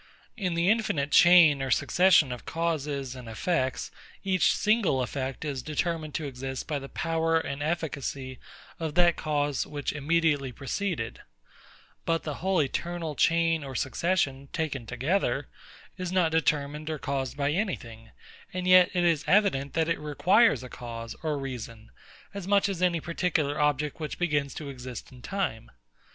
[0.35, 3.91] In the infinite chain or succession of causes and effects,
[4.23, 8.39] each single effect is determined to exist by the power and efficacy
[8.79, 11.21] of that cause which immediately preceded;
[12.03, 15.49] but the whole eternal chain or succession, taken together,
[15.99, 18.09] is not determined or caused by any thing;
[18.51, 21.91] and yet it is evident that it requires a cause or reason,
[22.33, 25.69] as much as any particular object which begins to exist in time.